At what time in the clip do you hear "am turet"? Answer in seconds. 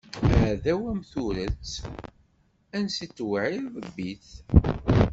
0.91-1.67